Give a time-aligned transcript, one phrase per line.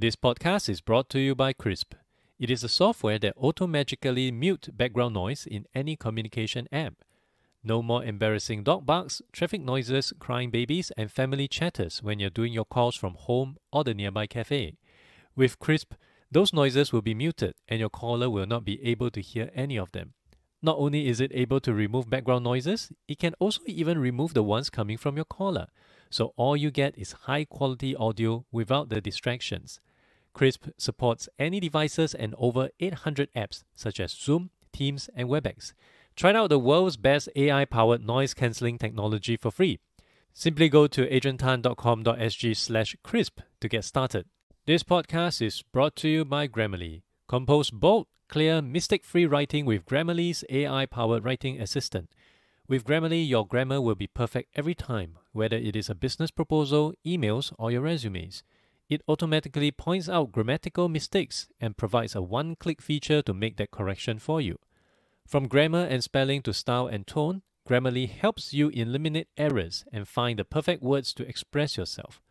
[0.00, 1.94] This podcast is brought to you by Krisp.
[2.38, 7.02] It is a software that automatically mute background noise in any communication app.
[7.64, 12.52] No more embarrassing dog barks, traffic noises, crying babies, and family chatters when you're doing
[12.52, 14.76] your calls from home or the nearby cafe.
[15.34, 15.96] With Krisp,
[16.30, 19.76] those noises will be muted and your caller will not be able to hear any
[19.76, 20.12] of them.
[20.62, 24.44] Not only is it able to remove background noises, it can also even remove the
[24.44, 25.66] ones coming from your caller.
[26.08, 29.80] So all you get is high quality audio without the distractions.
[30.38, 35.72] Krisp supports any devices and over 800 apps such as Zoom, Teams, and WebEx.
[36.14, 39.80] Try out the world's best AI powered noise cancelling technology for free.
[40.32, 44.26] Simply go to adriantan.com.sg slash krisp to get started.
[44.64, 47.02] This podcast is brought to you by Grammarly.
[47.26, 52.10] Compose bold, clear, mistake free writing with Grammarly's AI powered writing assistant.
[52.68, 56.94] With Grammarly, your grammar will be perfect every time, whether it is a business proposal,
[57.04, 58.44] emails, or your resumes.
[58.88, 63.70] It automatically points out grammatical mistakes and provides a one click feature to make that
[63.70, 64.58] correction for you.
[65.26, 70.38] From grammar and spelling to style and tone, Grammarly helps you eliminate errors and find
[70.38, 72.22] the perfect words to express yourself.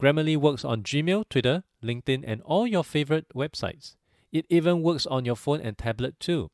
[0.00, 3.96] Grammarly works on Gmail, Twitter, LinkedIn, and all your favorite websites.
[4.32, 6.50] It even works on your phone and tablet too.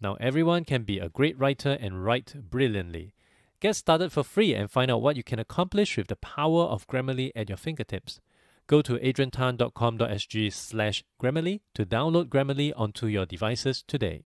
[0.00, 3.12] Now everyone can be a great writer and write brilliantly.
[3.60, 6.86] Get started for free and find out what you can accomplish with the power of
[6.86, 8.20] Grammarly at your fingertips.
[8.68, 14.24] Go to adriantan.com.sg slash Grammarly to download Grammarly onto your devices today.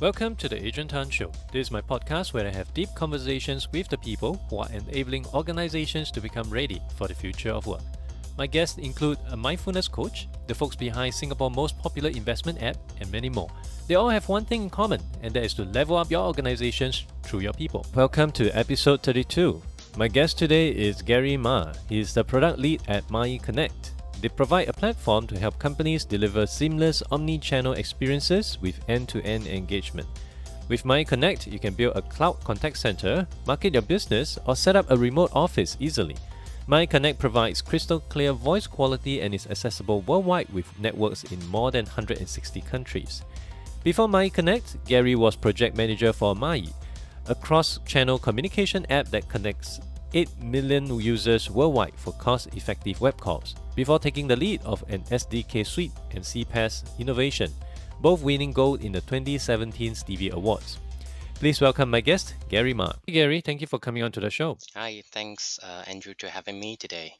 [0.00, 1.32] Welcome to the Adrian Tan Show.
[1.52, 5.26] This is my podcast where I have deep conversations with the people who are enabling
[5.34, 7.82] organizations to become ready for the future of work.
[8.38, 13.12] My guests include a mindfulness coach, the folks behind Singapore's most popular investment app, and
[13.12, 13.50] many more.
[13.88, 17.04] They all have one thing in common, and that is to level up your organizations
[17.22, 17.84] through your people.
[17.94, 19.60] Welcome to episode 32.
[19.98, 21.74] My guest today is Gary Ma.
[21.90, 23.90] He is the product lead at maaiiconnect.
[24.22, 30.08] They provide a platform to help companies deliver seamless omni-channel experiences with end-to-end engagement.
[30.68, 34.90] With maaiiconnect, you can build a cloud contact center, market your business, or set up
[34.90, 36.16] a remote office easily.
[36.72, 41.70] Mai Connect provides crystal clear voice quality and is accessible worldwide with networks in more
[41.70, 43.22] than 160 countries.
[43.84, 46.72] Before maaiiconnect, Gary was project manager for Maaii,
[47.26, 49.80] a cross-channel communication app that connects
[50.14, 55.66] 8 million users worldwide for cost-effective web calls before taking the lead of an SDK
[55.66, 57.52] suite and CPaaS innovation,
[58.00, 60.78] both winning gold in the 2017 Stevie Awards.
[61.42, 62.92] Please welcome my guest, Gary Ma.
[63.04, 64.58] Hey, Gary, thank you for coming on to the show.
[64.76, 67.16] Hi, thanks, uh, Andrew, to having me today.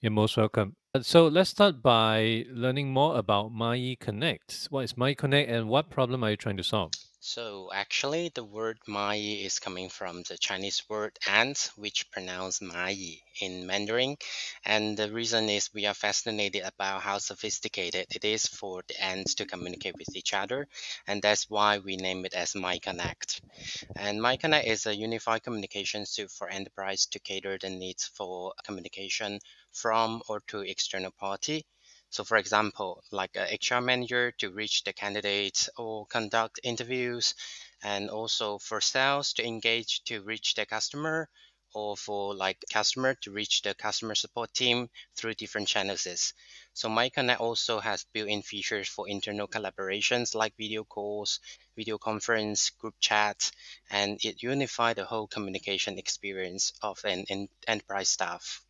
[0.00, 0.74] You're most welcome.
[0.92, 4.72] Uh, So let's start by learning more about maaiiconnect.
[4.72, 6.90] What is maaiiconnect and what problem are you trying to solve?
[7.22, 13.20] So actually, the word Mai is coming from the Chinese word ant, which pronounced Mai
[13.40, 14.16] in Mandarin.
[14.64, 19.34] And the reason is we are fascinated about how sophisticated it is for the ants
[19.36, 20.66] to communicate with each other.
[21.06, 23.40] And that's why we name it as maaiiconnect.
[23.96, 29.40] And maaiiconnect is a unified communication suite for enterprise to cater the needs for communication
[29.72, 31.66] from or to external party.
[32.10, 37.34] So for example, like a HR manager to reach the candidates or conduct interviews,
[37.82, 41.30] and also for sales to engage to reach the customer,
[41.72, 46.34] or for like customer to reach the customer support team through different channels.
[46.74, 51.40] So maaiiconnect also has built-in features for internal collaborations like video calls,
[51.76, 53.52] video conference, group chats,
[53.88, 58.62] and it unifies the whole communication experience of an en- enterprise staff.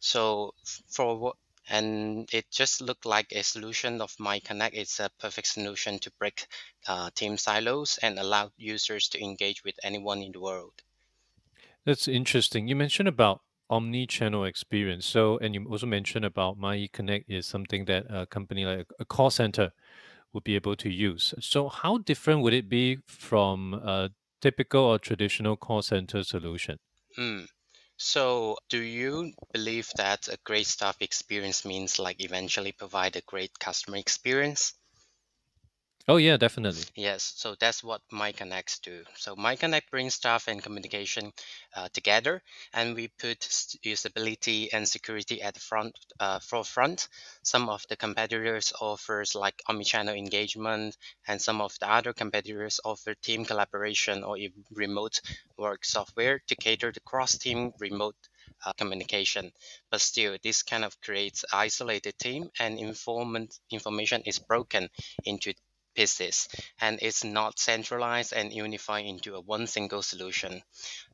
[0.00, 0.54] So
[0.88, 1.36] for what
[1.68, 4.70] and it just looked like a solution of maaiiconnect.
[4.74, 6.46] It's a perfect solution to break
[6.86, 10.82] uh, team silos and allow users to engage with anyone in the world.
[11.84, 12.68] That's interesting.
[12.68, 15.06] You mentioned about omni-channel experience.
[15.06, 19.30] So, and you also mentioned about maaiiconnect is something that a company like a call
[19.30, 19.72] center
[20.32, 21.34] would be able to use.
[21.40, 26.78] So, how different would it be from a typical or traditional call center solution?
[27.18, 27.46] Mm.
[27.98, 33.58] So, do you believe that a great staff experience means like eventually provide a great
[33.58, 34.72] customer experience?
[36.08, 36.84] Oh, yeah, definitely.
[36.94, 39.04] Yes, so that's what maaiiconnect do.
[39.16, 41.32] So maaiiconnect brings staff and communication
[41.76, 43.40] uh, together, and we put
[43.84, 47.08] usability and security at the front uh, forefront.
[47.42, 50.96] Some of the competitors offers like omnichannel engagement,
[51.26, 55.20] and some of the other competitors offer team collaboration or even remote
[55.58, 58.16] work software to cater to cross-team remote
[58.64, 59.52] uh, communication.
[59.90, 64.88] But still, this kind of creates isolated team, and informant information is broken
[65.24, 65.52] into
[65.98, 66.48] pieces
[66.80, 70.62] and it's not centralized and unified into a one single solution.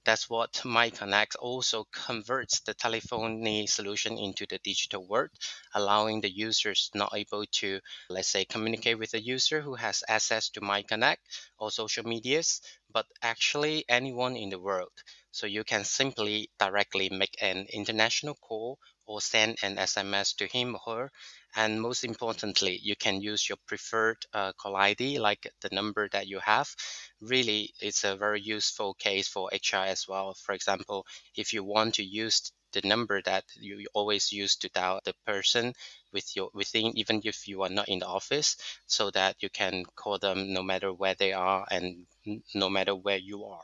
[0.04, 5.30] That's what maaiiconnect also converts the telephony solution into the digital world,
[5.74, 10.50] allowing the users not able to, let's say, communicate with a user who has access
[10.50, 11.18] to maaiiconnect
[11.58, 12.60] or social medias,
[12.92, 14.92] but actually anyone in the world.
[15.30, 20.76] So you can simply directly make an international call or send an SMS to him
[20.86, 21.12] or her.
[21.56, 26.26] And most importantly, you can use your preferred uh, call ID, like the number that
[26.26, 26.74] you have.
[27.20, 30.34] Really, it's a very useful case for HR as well.
[30.34, 31.06] For example,
[31.36, 35.72] if you want to use the number that you always use to dial the person
[36.12, 38.56] with your within even if you are not in the office
[38.86, 42.04] so that you can call them no matter where they are and
[42.52, 43.62] no matter where you are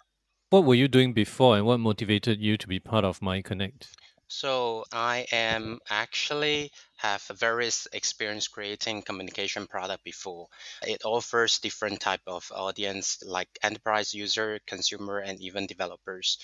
[0.50, 3.86] what were you doing before and what motivated you to be part of maaiiconnect?
[4.30, 10.48] So I am actually have various experience creating communication product before.
[10.82, 16.38] It offers different type of audience like enterprise user, consumer, and even developers.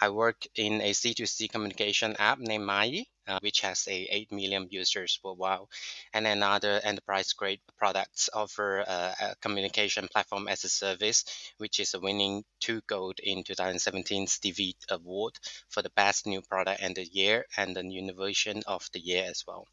[0.00, 4.66] I work in a C2C communication app named Maaii, uh, which has a 8 million
[4.70, 5.66] users worldwide.
[6.12, 11.24] And another enterprise grade products offer uh, a communication platform as a service,
[11.58, 15.38] which is winning two gold in 2017 Stevie Award
[15.68, 19.44] for the best new product and the year and the innovation of the year as
[19.46, 19.68] well.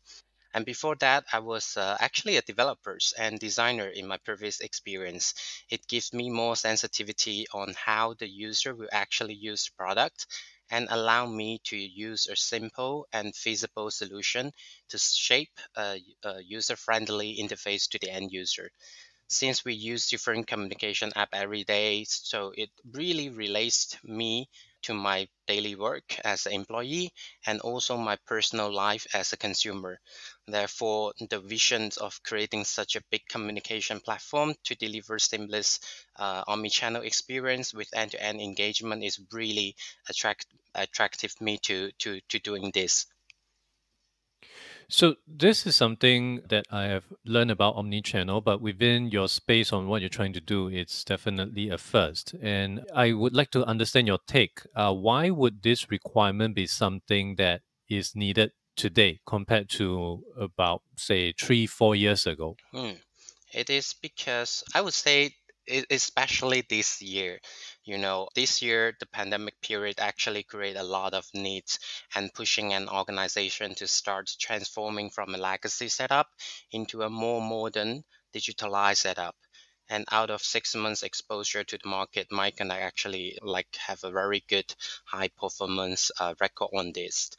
[0.57, 5.35] And before that, I was uh, actually a developer and designer in my previous experience.
[5.69, 10.25] It gives me more sensitivity on how the user will actually use the product
[10.71, 14.51] and allow me to use a simple and feasible solution
[14.89, 18.71] to shape a, a user-friendly interface to the end user
[19.29, 24.49] since we use different communication app every day so it really relates me
[24.83, 27.11] to my daily work as an employee
[27.45, 29.99] and also my personal life as a consumer.
[30.47, 35.79] Therefore the visions of creating such a big communication platform to deliver seamless
[36.15, 39.75] uh, omni-channel experience with end-to-end engagement is really
[40.09, 43.05] attract attractive me to to to doing this
[44.89, 49.87] so this is something that I have learned about omni-channel, but within your space on
[49.87, 52.33] what you're trying to do, it's definitely a first.
[52.41, 54.61] And I would like to understand your take.
[54.75, 61.33] Uh, why would this requirement be something that is needed today compared to about say
[61.33, 62.55] three, four years ago?
[62.71, 62.91] Hmm.
[63.53, 65.31] It is because I would say
[65.89, 67.39] especially this year
[67.87, 71.79] you know this year the pandemic period actually created a lot of needs
[72.13, 76.27] and pushing an organization to start transforming from a legacy setup
[76.71, 78.03] into a more modern
[78.35, 79.35] digitalized setup.
[79.89, 84.03] And out of six months exposure to the market mike and i actually like have
[84.03, 84.69] a very good
[85.05, 87.31] high performance uh, record on this.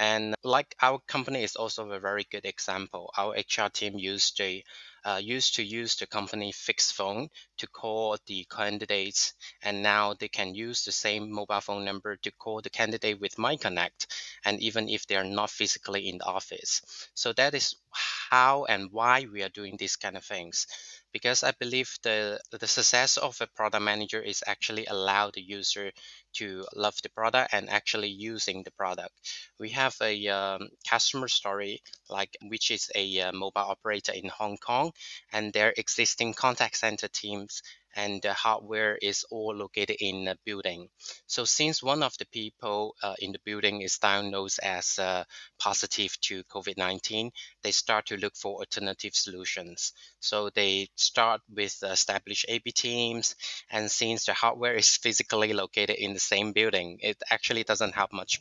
[0.00, 3.12] And like our company is also a very good example.
[3.16, 4.64] Our hr team used a
[5.04, 7.28] uh, used to use the company fixed phone
[7.58, 12.30] to call the candidates, and now they can use the same mobile phone number to
[12.32, 14.06] call the candidate with maaiiconnect,
[14.44, 16.82] and even if they are not physically in the office.
[17.14, 17.76] So that is
[18.30, 20.66] how and why we are doing these kind of things
[21.14, 25.92] because I believe the the success of a product manager is actually allow the user
[26.34, 29.14] to love the product and actually using the product.
[29.60, 34.58] We have a um, customer story like which is a uh, mobile operator in Hong
[34.58, 34.92] Kong
[35.32, 37.62] and their existing contact center teams
[37.96, 40.88] and the hardware is all located in a building.
[41.26, 45.24] So since one of the people uh, in the building is diagnosed as uh,
[45.58, 47.30] positive to COVID-19,
[47.62, 49.92] they start to look for alternative solutions.
[50.20, 53.36] So they start with established AB teams,
[53.70, 58.12] and since the hardware is physically located in the same building, it actually doesn't help
[58.12, 58.40] much.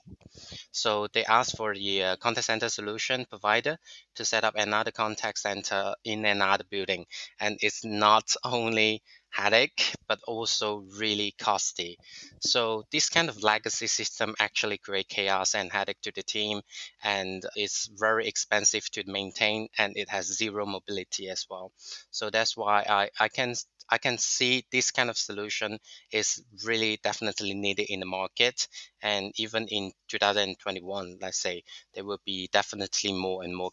[0.71, 3.77] So they ask for the uh, contact center solution provider
[4.15, 7.05] to set up another contact center in another building,
[7.39, 11.97] and it's not only headache, but also really costly.
[12.39, 16.61] So this kind of legacy system actually create chaos and headache to the team,
[17.03, 21.71] and it's very expensive to maintain, and it has zero mobility as well.
[22.11, 23.55] So that's why I, I can
[23.89, 25.77] I can see this kind of solution
[26.11, 28.67] is really definitely needed in the market.
[29.01, 31.63] And even in 2021, let's say,
[31.93, 33.71] there will be definitely more and more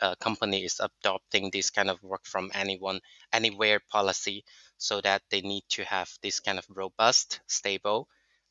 [0.00, 3.00] uh, companies adopting this kind of work from anyone,
[3.32, 4.44] anywhere policy
[4.82, 8.08] so that they need to have this kind of robust, stable,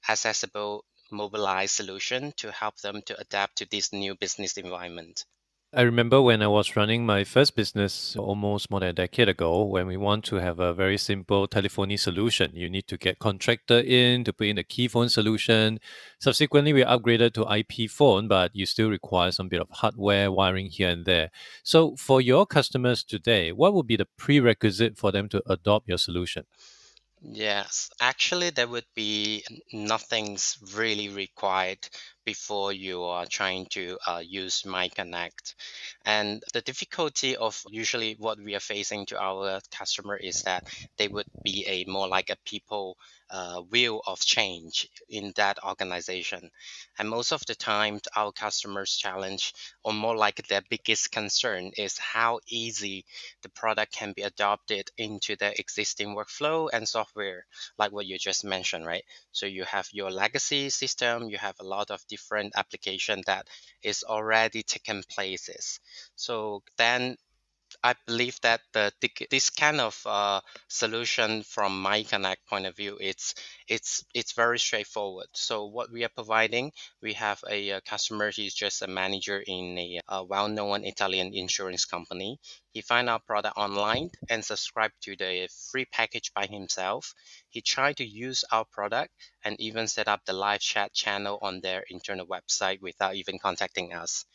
[0.08, 5.26] accessible, mobilized solution to help them to adapt to this new business environment.
[5.74, 9.64] I remember when I was running my first business almost more than a decade ago,
[9.64, 13.80] when we want to have a very simple telephony solution, you need to get contractor
[13.80, 15.80] in to put in the key phone solution.
[16.20, 20.66] Subsequently, we upgraded to IP phone, but you still require some bit of hardware wiring
[20.66, 21.32] here and there.
[21.64, 26.00] So, for your customers today, what would be the prerequisite for them to adopt your
[26.00, 26.44] solution?
[27.24, 31.88] Yes, actually, there would be nothing's really required
[32.26, 35.56] before you are trying to uh, use maaiiconnect.
[36.06, 41.08] And the difficulty of usually what we are facing to our customer is that they
[41.08, 42.98] would be a more like a people
[43.30, 46.52] uh, wheel of change in that organization.
[46.98, 51.98] And most of the time, our customers' challenge, or more like their biggest concern, is
[51.98, 53.06] how easy
[53.42, 57.46] the product can be adopted into their existing workflow and software,
[57.78, 59.04] like what you just mentioned, right?
[59.32, 63.48] So you have your legacy system, you have a lot of different application that
[63.84, 65.80] is already taken places.
[66.16, 67.18] So then
[67.84, 68.92] I believe that the
[69.30, 73.36] this kind of uh, solution from maaiiconnect point of view, it's
[73.68, 75.28] it's it's very straightforward.
[75.34, 78.32] So what we are providing, we have a, customer.
[78.32, 79.78] He's just a manager in
[80.10, 82.40] a, well-known Italian insurance company.
[82.74, 87.14] He find our product online and subscribed to the free package by himself.
[87.50, 89.14] He tried to use our product
[89.44, 93.94] and even set up the live chat channel on their internal website without even contacting
[93.94, 94.26] us.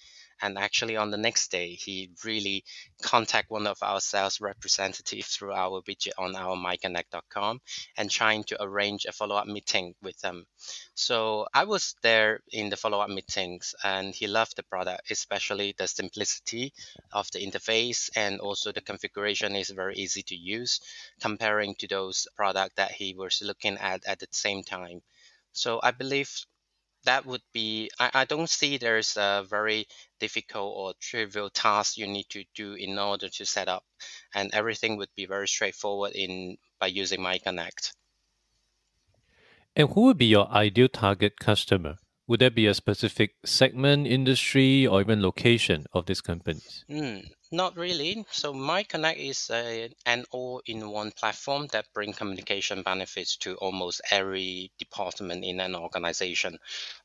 [0.42, 2.64] And actually, on the next day, he really
[3.02, 7.60] contact one of our sales representatives through our widget on our maaiiconnect.com
[7.96, 10.46] and trying to arrange a follow-up meeting with them.
[10.94, 15.88] So I was there in the follow-up meetings, and he loved the product, especially the
[15.88, 16.72] simplicity
[17.12, 20.80] of the interface and also the configuration is very easy to use,
[21.20, 25.02] comparing to those products that he was looking at at the same time.
[25.52, 26.30] So I believe
[27.06, 29.86] that would be I, I don't see there's a very
[30.20, 33.84] difficult or trivial task you need to do in order to set up
[34.34, 37.92] and everything would be very straightforward in by using maaiiconnect.
[39.74, 41.96] And who would be your ideal target customer?
[42.28, 46.84] Would there be a specific segment, industry, or even location of these companies?
[46.90, 48.24] Mm, not really.
[48.30, 55.44] So maaiiconnect is a, an all-in-one platform that brings communication benefits to almost every department
[55.44, 56.58] in an organization.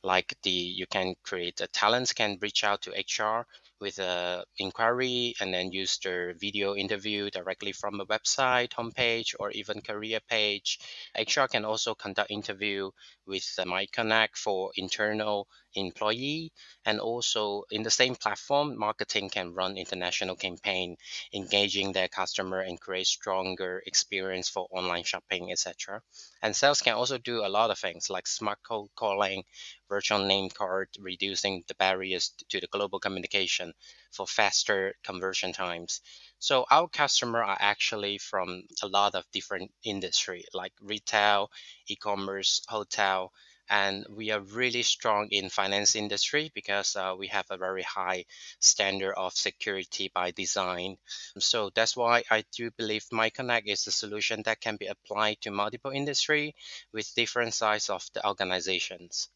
[0.04, 3.46] Like the you can create a talents can reach out to HR
[3.82, 9.52] with a inquiry and then use the video interview directly from a website homepage or
[9.52, 10.80] even career page.
[11.18, 12.92] HR can also conduct interview
[13.26, 16.52] with maaiiconnect for internal employee
[16.86, 20.96] and also in the same platform marketing can run international campaign
[21.34, 26.02] engaging their customer and create stronger experience for online shopping etc
[26.42, 29.44] and sales can also do a lot of things like smart cold calling
[29.90, 33.74] virtual name card reducing the barriers to the global communication
[34.12, 36.02] for faster conversion times.
[36.40, 41.52] So our customer are actually from a lot of different industry like retail
[41.88, 43.32] e-commerce hotel
[43.72, 48.26] and we are really strong in finance industry because uh, we have a very high
[48.60, 50.98] standard of security by design
[51.40, 55.50] so that's why i do believe maaiiconnect is a solution that can be applied to
[55.50, 56.54] multiple industry
[56.94, 59.30] with different size of the organizations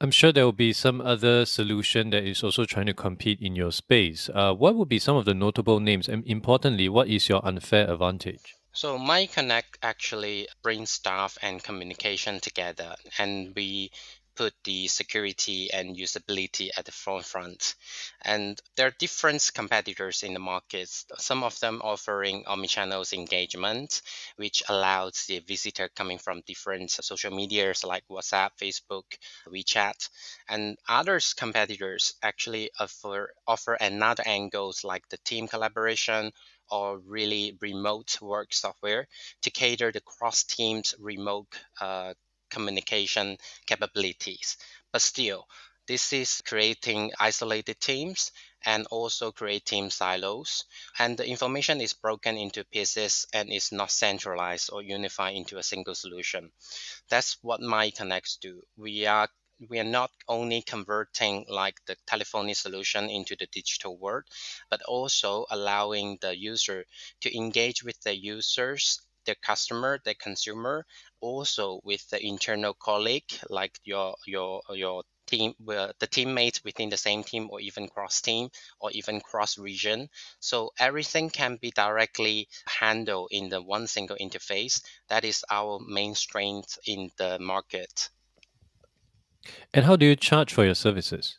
[0.00, 3.54] I'm sure there will be some other solution that is also trying to compete in
[3.54, 4.28] your space.
[4.34, 6.08] Uh, what would be some of the notable names?
[6.08, 8.56] And importantly, what is your unfair advantage?
[8.74, 13.90] So maaiiconnect actually brings staff and communication together, and we
[14.34, 17.74] put the security and usability at the forefront.
[18.22, 21.04] And there are different competitors in the markets.
[21.18, 24.00] Some of them offering omnichannel engagement,
[24.36, 29.04] which allows the visitor coming from different social medias like WhatsApp, Facebook,
[29.46, 30.08] WeChat,
[30.48, 36.32] and others competitors actually offer offer another angles like the team collaboration
[36.72, 39.06] or really remote work software
[39.42, 41.48] to cater the cross teams remote
[41.80, 42.14] uh,
[42.50, 44.56] communication capabilities.
[44.92, 45.46] But still,
[45.86, 48.32] this is creating isolated teams
[48.64, 50.64] and also create team silos.
[50.98, 55.62] And the information is broken into pieces and is not centralized or unified into a
[55.62, 56.52] single solution.
[57.08, 58.62] That's what maaiiconnects do.
[58.76, 59.28] We are
[59.68, 64.24] we are not only converting like the telephony solution into the digital world,
[64.70, 66.84] but also allowing the user
[67.20, 70.86] to engage with the users, the customer, the consumer,
[71.20, 77.22] also with the internal colleague like your your your team the teammates within the same
[77.24, 78.50] team or even cross team
[78.80, 80.08] or even cross region.
[80.40, 84.82] So everything can be directly handled in the one single interface.
[85.08, 88.10] That is our main strength in the market
[89.74, 91.38] and how do you charge for your services?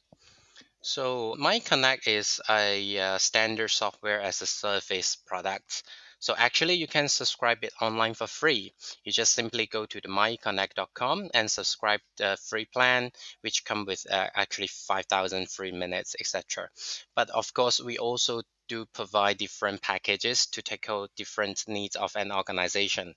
[0.81, 5.83] So maaiiconnect is a uh, standard software as a service product.
[6.19, 8.73] So actually you can subscribe it online for free.
[9.03, 14.05] You just simply go to the maaiiconnect.com and subscribe the free plan, which come with
[14.09, 16.69] uh, actually 5,000 free minutes, etc.
[17.15, 22.31] But of course, we also do provide different packages to tackle different needs of an
[22.31, 23.13] organization.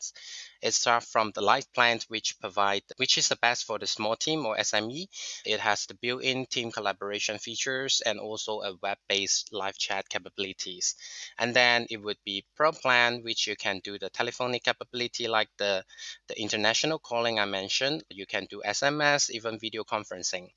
[0.60, 4.16] It starts from the light plan, which provide which is the best for the small
[4.16, 5.08] team or SME.
[5.44, 10.94] It has the built-in team collaboration features and also a web-based live chat capabilities.
[11.38, 15.48] And then it would be Pro plan, which you can do the telephonic capability like
[15.56, 15.84] the
[16.28, 18.04] the international calling I mentioned.
[18.10, 20.50] You can do SMS, even video conferencing.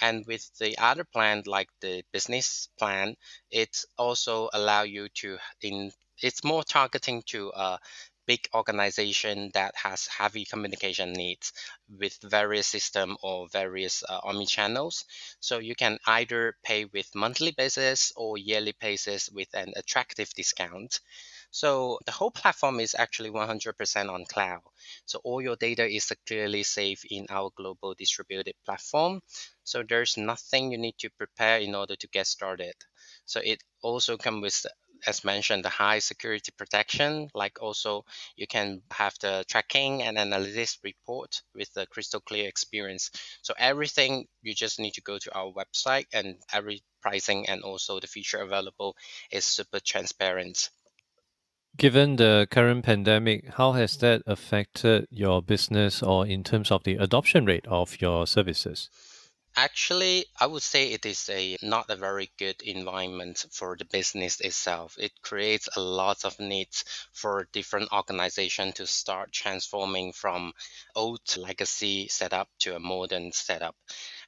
[0.00, 3.16] And with the other plan, like the business plan,
[3.50, 7.78] it also allow you to in it's more targeting to a
[8.26, 11.52] big organization that has heavy communication needs
[11.88, 15.04] with various system or various uh, omni channels.
[15.40, 21.00] So you can either pay with monthly basis or yearly basis with an attractive discount.
[21.50, 24.62] So the whole platform is actually 100% on cloud.
[25.04, 29.20] So all your data is securely safe in our global distributed platform.
[29.66, 32.74] So there's nothing you need to prepare in order to get started.
[33.26, 34.66] So it also comes with
[35.06, 38.04] as mentioned, the high security protection, like also
[38.36, 43.10] you can have the tracking and analytics report with the crystal clear experience.
[43.42, 48.00] So everything you just need to go to our website and every pricing and also
[48.00, 48.96] the feature available
[49.30, 50.70] is super transparent.
[51.76, 56.96] Given the current pandemic, how has that affected your business or in terms of the
[56.96, 58.88] adoption rate of your services?
[59.56, 64.38] Actually, I would say it is a not a very good environment for the business
[64.40, 64.96] itself.
[65.00, 70.52] It creates a lot of needs for different organization to start transforming from
[70.94, 73.74] old legacy setup to a modern setup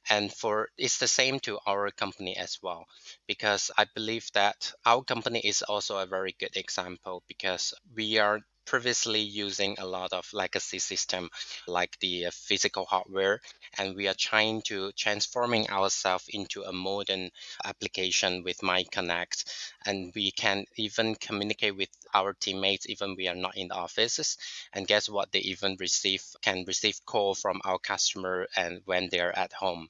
[0.09, 2.87] and for it's the same to our company as well
[3.27, 8.41] because i believe that our company is also a very good example because we are
[8.69, 11.29] previously using a lot of legacy system
[11.67, 13.41] like the uh, physical hardware
[13.77, 17.29] and we are trying to transforming ourselves into a modern
[17.65, 19.43] application with maaiiconnect
[19.85, 24.37] and we can even communicate with our teammates even we are not in the offices.
[24.73, 25.31] And guess what?
[25.31, 29.89] They even receive can receive call from our customer and when they're at home.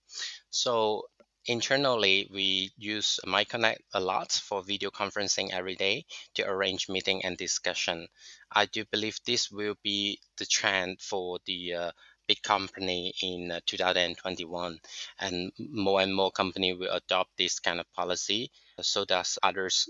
[0.50, 1.05] So
[1.46, 7.38] Internally, we use maaiiconnect a lot for video conferencing every day to arrange meeting and
[7.38, 8.08] discussion.
[8.52, 11.91] I do believe this will be the trend for the uh,
[12.28, 14.80] big company in uh, 2021
[15.19, 19.89] and more and more company will adopt this kind of policy so does others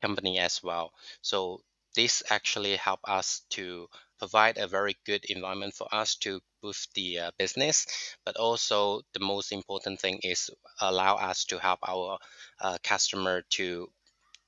[0.00, 1.60] company as well so
[1.96, 7.18] this actually help us to provide a very good environment for us to boost the
[7.18, 7.86] uh, business
[8.24, 12.18] but also the most important thing is allow us to help our
[12.60, 13.90] uh, customer to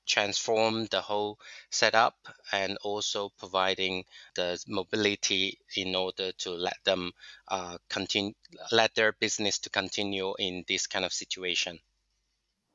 [0.06, 1.38] transform the whole
[1.70, 2.14] setup
[2.52, 7.12] and also providing the mobility in order to let them
[7.48, 8.34] uh, continue
[8.70, 11.78] let their business to continue in this kind of situation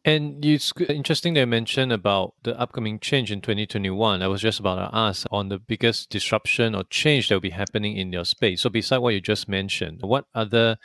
[0.06, 4.22] and it's interesting that you mentioned about the upcoming change in 2021.
[4.22, 7.50] I was just about to ask on the biggest disruption or change that will be
[7.50, 8.62] happening in your space.
[8.62, 10.78] So, beside what you just mentioned, what other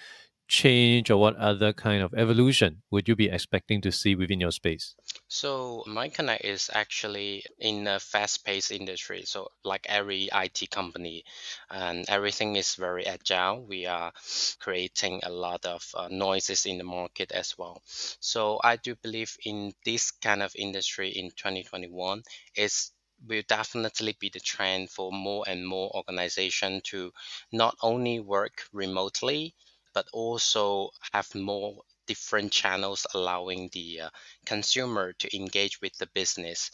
[0.49, 4.53] change or what other kind of evolution would you be expecting to see within your
[4.53, 4.97] space?
[5.29, 9.25] So maaiiconnect is actually in a fast-paced industry.
[9.27, 11.25] So like every IT company,
[11.69, 13.67] and everything is very agile.
[13.67, 14.13] We are
[14.61, 17.83] creating a lot of uh, noises in the market as well.
[17.85, 22.23] So I do believe in this kind of industry in 2021
[22.57, 22.93] is
[23.27, 27.13] will definitely be the trend for more and more organization to
[27.53, 29.55] not only work remotely
[29.95, 34.11] but also have more different channels allowing the uh,
[34.45, 36.71] consumer to engage with the business.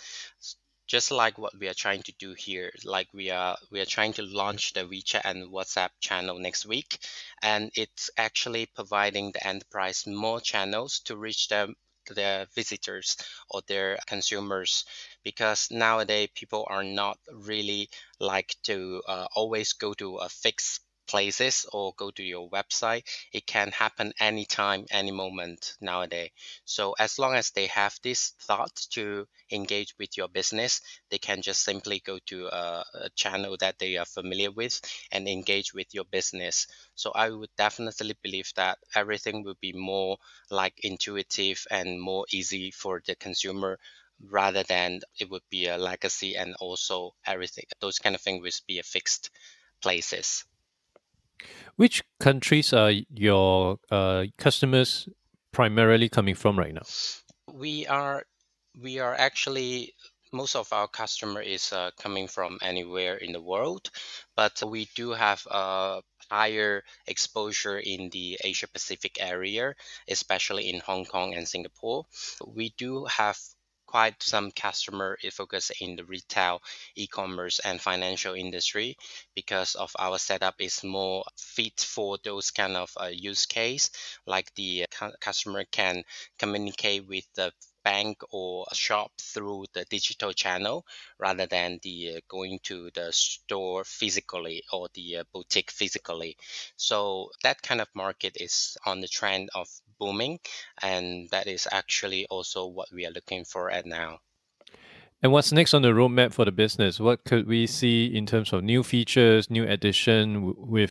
[0.87, 4.13] Just like what we are trying to do here like we are we are trying
[4.15, 6.99] to launch the WeChat and WhatsApp channel next week
[7.43, 11.77] and it's actually providing the enterprise more channels to reach them
[12.15, 13.17] their visitors
[13.51, 14.85] or their consumers.
[15.23, 20.81] Because nowadays people are not really like to uh, always go to a fixed
[21.11, 23.03] places or go to your website.
[23.33, 26.31] It can happen anytime, any moment nowadays.
[26.65, 31.43] So as long as they have this thought to engage with your business, they can
[31.43, 35.93] just simply go to a, a channel that they are familiar with and engage with
[35.95, 36.67] your business.
[36.95, 40.19] So I would definitely believe that everything will be more
[40.51, 43.79] like intuitive and more easy for the consumer
[44.23, 48.51] rather than it would be a legacy and also everything those kind of things will
[48.67, 49.31] be a fixed
[49.81, 50.45] places
[51.77, 55.09] which countries are your uh, customers
[55.53, 56.87] primarily coming from right now?
[57.53, 58.25] We are
[58.81, 59.95] we are actually
[60.33, 63.91] most of our customer is uh, coming from anywhere in the world,
[64.37, 69.75] but we do have a higher exposure in the Asia Pacific area,
[70.09, 72.07] especially in Hong Kong and Singapore.
[72.47, 73.39] We do have
[73.91, 76.63] quite some customer focus in the retail,
[76.95, 78.97] e-commerce, and financial industry
[79.35, 83.91] because of our setup is more fit for those kind of uh, use case.
[84.27, 86.05] Like the uh, customer can
[86.39, 90.85] communicate with the bank or a shop through the digital channel
[91.19, 96.37] rather than the uh, going to the store physically or the uh, boutique physically.
[96.77, 100.41] So that kind of market is on the trend of booming
[100.83, 104.21] and that is actually also what we are looking for at now.
[105.23, 106.99] And what's next on the roadmap for the business?
[106.99, 110.91] What could we see in terms of new features new addition with?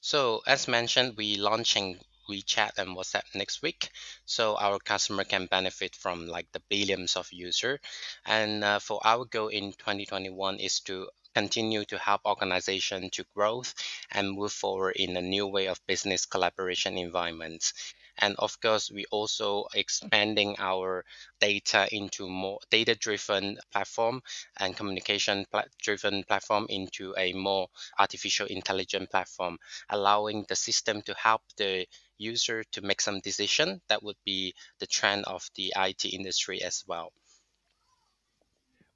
[0.00, 3.90] So as mentioned we launching WeChat and WhatsApp next week.
[4.26, 7.80] So our customer can benefit from like the billions of user.
[8.26, 13.74] And uh, for our goal in 2021 is to continue to help organization to growth
[14.10, 17.72] and move forward in a new way of business collaboration environments
[18.18, 21.04] and of course we also expanding our
[21.40, 24.20] data into more data driven platform
[24.58, 25.44] and communication
[25.82, 29.58] driven platform into a more artificial intelligent platform
[29.90, 31.86] allowing the system to help the
[32.18, 33.80] user to make some decision.
[33.88, 37.12] That would be the trend of the IT industry as well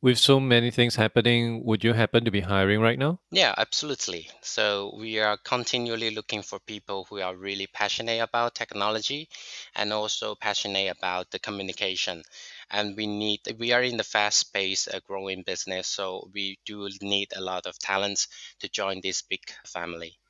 [0.03, 3.21] with so many things happening, would you happen to be hiring right now?
[3.33, 4.31] Yeah, absolutely.
[4.43, 9.29] So we are continually looking for people who are really passionate about technology
[9.75, 12.23] and also passionate about the communication.
[12.71, 17.33] And we need we are in the fast paced growing business, so we do need
[17.35, 18.29] a lot of talents
[18.61, 20.21] to join this big family.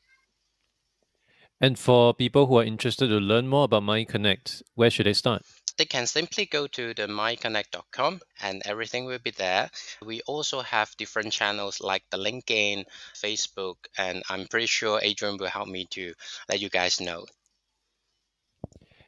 [1.62, 5.42] And for people who are interested to learn more about maaiiconnect, where should they start?
[5.78, 9.70] they can simply go to the maaiiconnect.com and everything will be there.
[10.04, 15.48] We also have different channels like the LinkedIn, Facebook, and I'm pretty sure Adrian will
[15.48, 16.14] help me to
[16.48, 17.26] let you guys know.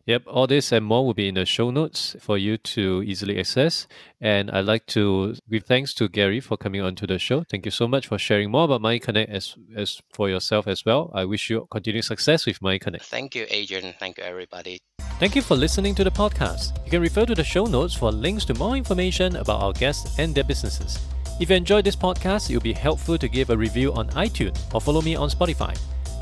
[0.07, 3.39] Yep, all this and more will be in the show notes for you to easily
[3.39, 3.87] access.
[4.21, 7.43] And I'd like to give thanks to Gary for coming onto the show.
[7.43, 11.11] Thank you so much for sharing more about maaiiconnect as as for yourself as well.
[11.15, 13.03] I wish you continued success with maaiiconnect.
[13.03, 13.95] Thank you, Adrian.
[13.99, 14.79] Thank you, everybody.
[15.19, 16.85] Thank you for listening to the podcast.
[16.85, 20.19] You can refer to the show notes for links to more information about our guests
[20.19, 20.99] and their businesses.
[21.41, 24.59] If you enjoyed this podcast, it would be helpful to give a review on iTunes
[24.75, 25.75] or follow me on Spotify.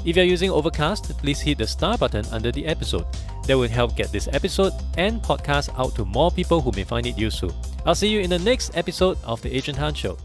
[0.04, 3.06] If you're using Overcast, please hit the star button under the episode.
[3.46, 7.06] That will help get this episode and podcast out to more people who may find
[7.06, 7.54] it useful.
[7.86, 10.16] I'll see you in the next episode of The Adrian Tan Show.